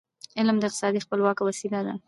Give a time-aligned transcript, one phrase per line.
[0.39, 1.93] علم د اقتصادي خپلواکی وسیله ده.